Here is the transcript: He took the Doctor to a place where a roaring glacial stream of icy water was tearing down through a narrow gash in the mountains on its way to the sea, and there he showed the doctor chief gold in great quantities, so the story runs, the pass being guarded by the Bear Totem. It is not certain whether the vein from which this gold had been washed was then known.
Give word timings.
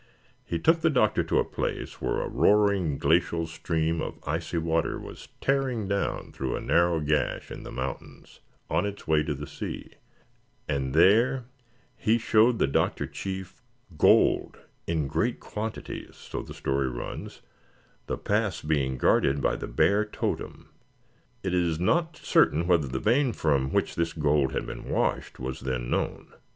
He 0.43 0.57
took 0.57 0.81
the 0.81 0.89
Doctor 0.89 1.21
to 1.25 1.37
a 1.37 1.43
place 1.45 2.01
where 2.01 2.21
a 2.21 2.27
roaring 2.27 2.97
glacial 2.97 3.45
stream 3.45 4.01
of 4.01 4.17
icy 4.25 4.57
water 4.57 4.97
was 4.99 5.27
tearing 5.41 5.87
down 5.87 6.31
through 6.31 6.55
a 6.55 6.59
narrow 6.59 6.99
gash 7.01 7.51
in 7.51 7.61
the 7.61 7.71
mountains 7.71 8.39
on 8.67 8.87
its 8.87 9.07
way 9.07 9.21
to 9.21 9.35
the 9.35 9.45
sea, 9.45 9.91
and 10.67 10.95
there 10.95 11.45
he 11.95 12.17
showed 12.17 12.57
the 12.57 12.65
doctor 12.65 13.05
chief 13.05 13.61
gold 13.95 14.57
in 14.87 15.05
great 15.07 15.39
quantities, 15.39 16.15
so 16.15 16.41
the 16.41 16.55
story 16.55 16.89
runs, 16.89 17.43
the 18.07 18.17
pass 18.17 18.63
being 18.63 18.97
guarded 18.97 19.39
by 19.39 19.55
the 19.55 19.67
Bear 19.67 20.03
Totem. 20.03 20.69
It 21.43 21.53
is 21.53 21.79
not 21.79 22.17
certain 22.17 22.65
whether 22.65 22.87
the 22.87 22.97
vein 22.97 23.33
from 23.33 23.71
which 23.71 23.93
this 23.93 24.13
gold 24.13 24.51
had 24.53 24.65
been 24.65 24.89
washed 24.89 25.39
was 25.39 25.59
then 25.59 25.91
known. 25.91 26.33